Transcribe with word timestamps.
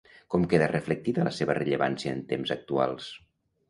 Com 0.35 0.47
queda 0.53 0.69
reflectida 0.71 1.27
la 1.29 1.35
seva 1.41 1.59
rellevància 1.61 2.19
en 2.19 2.27
temps 2.35 2.59
actuals? 2.61 3.17